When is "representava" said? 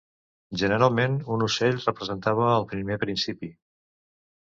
1.85-2.51